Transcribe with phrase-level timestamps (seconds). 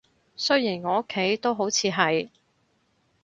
[0.35, 2.31] 雖然我屋企都好似係